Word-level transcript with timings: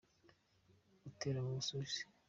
butera 1.01 1.39
mu 1.45 1.51
Busuwisi 1.57 2.03